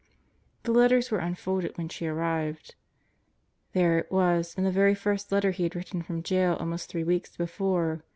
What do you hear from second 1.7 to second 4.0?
when she arrived. There